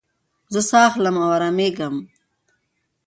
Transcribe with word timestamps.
زه 0.53 0.61
ساه 0.69 0.83
اخلم 0.89 1.15
او 1.23 1.29
ارامېږم. 1.35 1.95